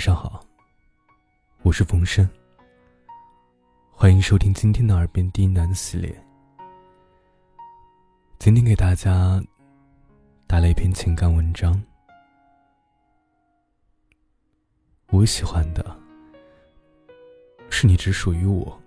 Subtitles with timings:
[0.00, 0.42] 晚上好，
[1.60, 2.26] 我是冯生。
[3.90, 6.10] 欢迎收听今天的耳边低喃系列。
[8.38, 9.44] 今天给大家
[10.46, 11.78] 带来一篇情感文章。
[15.08, 15.84] 我喜欢的
[17.68, 18.80] 是你只属于我。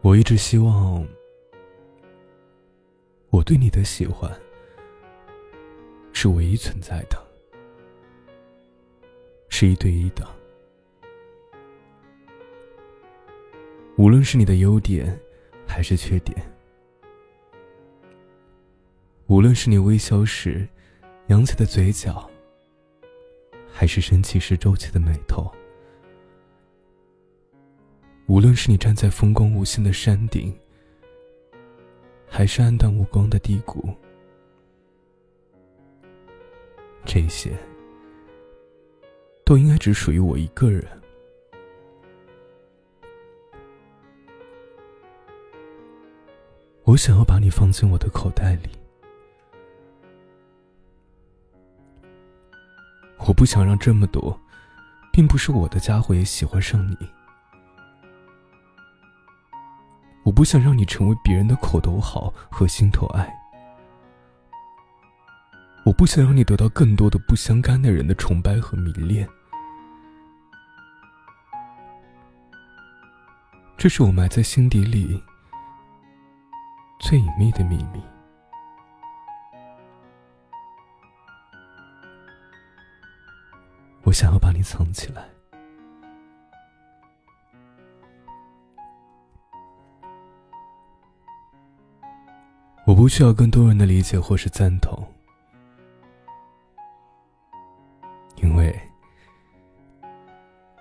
[0.00, 1.06] 我一直希望。
[3.34, 4.32] 我对你的喜欢
[6.12, 7.20] 是唯一存在的，
[9.48, 10.24] 是一对一的。
[13.96, 15.18] 无论是你的优点
[15.66, 16.40] 还是缺点，
[19.26, 20.68] 无论是你微笑时
[21.26, 22.30] 扬起的嘴角，
[23.72, 25.52] 还是生气时皱起的眉头，
[28.26, 30.56] 无论是你站在风光无限的山顶。
[32.36, 33.94] 还是暗淡无光的低谷，
[37.06, 37.56] 这些
[39.44, 40.84] 都应该只属于我一个人。
[46.82, 48.70] 我想要把你放进我的口袋里，
[53.28, 54.36] 我不想让这么多
[55.12, 56.96] 并不是我的家伙也喜欢上你。
[60.34, 63.32] 不想让你成为别人的口头好和心头爱，
[65.84, 69.28] 我不想让你得到更多的不相干的人的崇拜和迷恋，
[73.76, 75.22] 这是我埋在心底里
[76.98, 78.02] 最隐秘的秘密。
[84.02, 85.24] 我想要把你藏起来。
[92.94, 95.04] 我不需要更多人的理解或是赞同，
[98.36, 98.72] 因为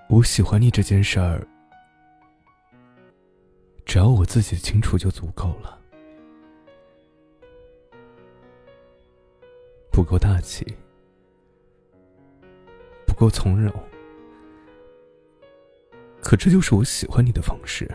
[0.07, 1.44] 我喜欢你这件事儿，
[3.84, 5.75] 只要我自己清楚就足够了。
[9.91, 10.63] 不够大气，
[13.07, 13.73] 不够从容，
[16.22, 17.90] 可这就是我喜欢你的方式。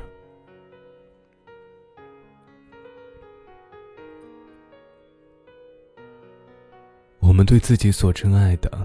[7.38, 8.84] 我们对自己所珍爱的，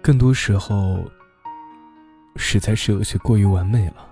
[0.00, 1.04] 更多时候
[2.36, 4.08] 实在是有些过于完美了。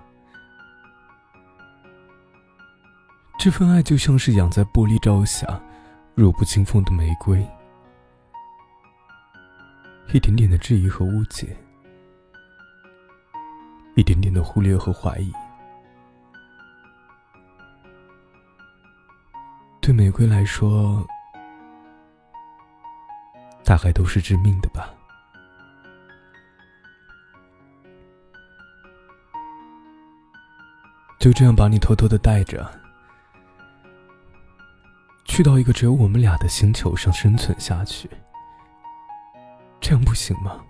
[3.39, 5.47] 这份爱就像是养在玻璃罩下、
[6.15, 7.47] 弱不禁风的玫瑰，
[10.11, 11.55] 一点点的质疑和误解，
[13.95, 15.31] 一点点的忽略和怀疑，
[19.79, 21.07] 对玫瑰来说。
[23.65, 24.93] 大概都是致命的吧。
[31.19, 32.69] 就这样把你偷偷的带着，
[35.25, 38.07] 去到一个只有我们俩的星球上生存下去，
[39.81, 40.63] 这样不行吗？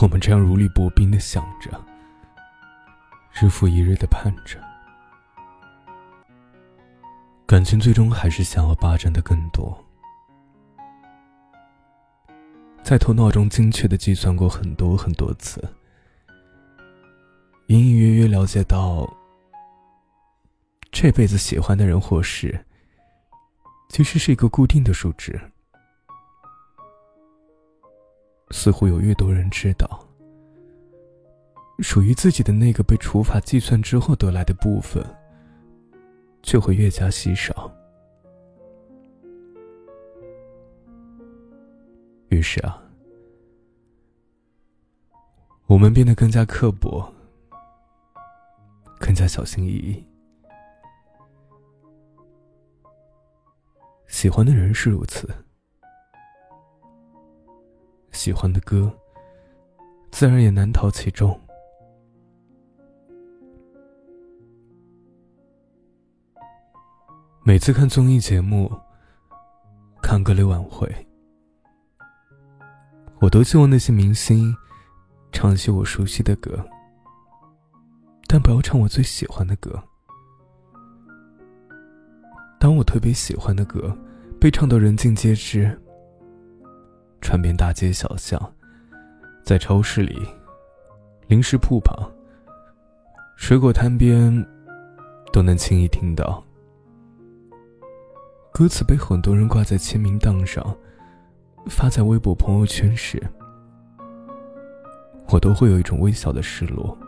[0.00, 1.70] 我们这样如履薄冰的想着，
[3.34, 4.58] 日复一日的盼着。
[7.48, 9.82] 感情最终还是想要霸占的更多，
[12.82, 15.66] 在头脑中精确的计算过很多很多次，
[17.68, 19.10] 隐隐约约了解到，
[20.92, 22.66] 这辈子喜欢的人或事，
[23.88, 25.40] 其实是一个固定的数值。
[28.50, 30.06] 似乎有越多人知道，
[31.78, 35.02] 属于自己的那个被除法计算之后得来的部分。
[36.42, 37.70] 就会越加稀少。
[42.28, 42.82] 于是啊，
[45.66, 47.10] 我们变得更加刻薄，
[48.98, 50.04] 更加小心翼翼。
[54.06, 55.28] 喜欢的人是如此，
[58.12, 58.92] 喜欢的歌，
[60.10, 61.38] 自然也难逃其中。
[67.48, 68.70] 每次看综艺节目、
[70.02, 70.86] 看歌类晚会，
[73.20, 74.54] 我都希望那些明星
[75.32, 76.62] 唱一些我熟悉的歌，
[78.26, 79.82] 但不要唱我最喜欢的歌。
[82.60, 83.96] 当我特别喜欢的歌
[84.38, 85.74] 被唱到人尽皆知，
[87.22, 88.38] 传遍大街小巷，
[89.42, 90.20] 在超市里、
[91.28, 92.12] 零食铺旁、
[93.36, 94.46] 水果摊边，
[95.32, 96.44] 都能轻易听到。
[98.58, 100.76] 歌词被很多人挂在签名档上，
[101.66, 103.22] 发在微博朋友圈时，
[105.28, 106.98] 我都会有一种微小的失落，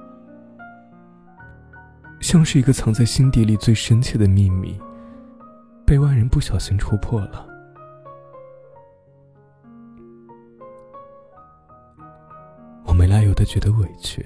[2.21, 4.81] 像是一个藏在心底里最深切的秘密，
[5.85, 7.45] 被外人不小心戳破了。
[12.85, 14.25] 我没来由的觉得委屈，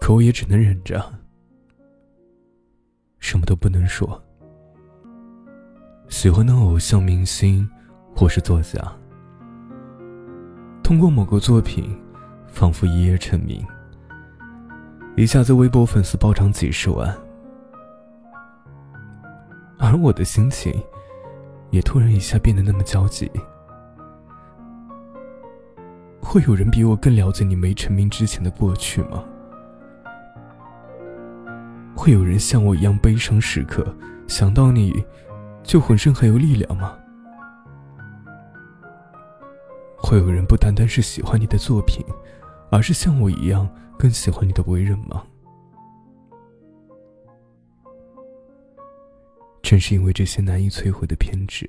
[0.00, 1.00] 可我也只能忍着，
[3.24, 4.22] 什么都不能说。
[6.10, 7.66] 喜欢的偶像明星
[8.14, 8.78] 或是作家，
[10.82, 11.98] 通过某个作品，
[12.46, 13.66] 仿佛一夜成名，
[15.16, 17.16] 一下子微博粉丝暴涨几十万，
[19.78, 20.78] 而我的心情，
[21.70, 23.30] 也突然一下变得那么焦急。
[26.20, 29.24] 会有人比我更了解你没成名之前的过去吗？
[31.96, 33.96] 会有人像我一样悲伤时刻
[34.26, 35.04] 想到你，
[35.62, 36.98] 就浑身很有力量吗？
[39.96, 42.04] 会有人不单单是喜欢你的作品，
[42.70, 43.68] 而是像我一样
[43.98, 45.24] 更喜欢你的为人吗？
[49.62, 51.68] 正是因为这些难以摧毁的偏执。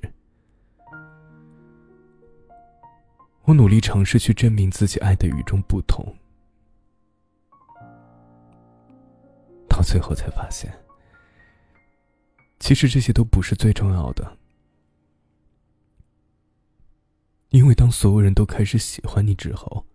[3.44, 6.14] 我努力尝试去证明自己爱的与众不同，
[9.86, 10.76] 最后才发现，
[12.58, 14.36] 其实这些都不是最重要的。
[17.50, 19.86] 因为当所有人都开始喜欢你之后，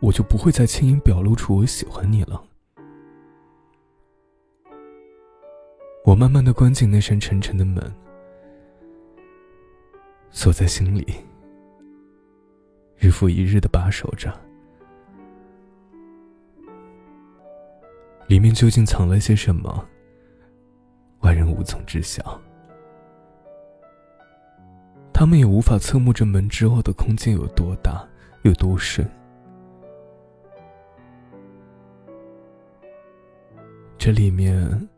[0.00, 2.44] 我就不会再轻易表露出我喜欢你了。
[6.04, 7.94] 我慢慢的关紧那扇沉沉的门，
[10.32, 11.06] 锁在心里。
[12.98, 14.32] 日复一日的把守着，
[18.32, 19.86] 里面究竟藏了些什么？
[21.20, 22.40] 外人无从知晓，
[25.12, 28.08] 他们也无法侧目这门之后的空间有多大，
[28.40, 29.06] 有多深。
[33.98, 34.88] 这里面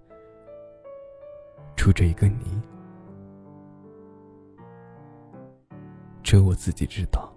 [1.74, 2.62] 住着一个你，
[6.22, 7.33] 只有我自己知道。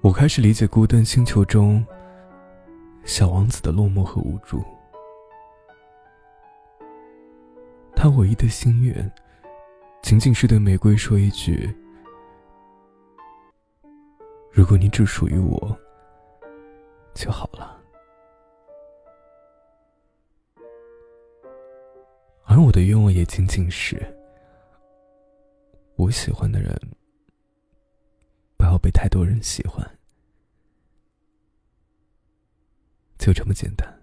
[0.00, 1.84] 我开始理解《孤单星球》中
[3.04, 4.62] 小王子的落寞和无助。
[7.96, 9.12] 他唯一的心愿，
[10.00, 11.68] 仅仅是对玫瑰说一句
[14.52, 15.76] ：“如果你只属于我，
[17.12, 17.76] 就好了。”
[22.46, 24.00] 而我的愿望也仅仅是，
[25.96, 26.80] 我喜欢的人。
[28.78, 29.98] 被太多人喜欢，
[33.18, 33.97] 就这么简单。